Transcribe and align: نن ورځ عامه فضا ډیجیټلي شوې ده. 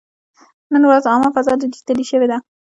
نن 0.71 0.81
ورځ 0.87 1.03
عامه 1.11 1.29
فضا 1.35 1.53
ډیجیټلي 1.61 2.05
شوې 2.11 2.27
ده. 2.31 2.37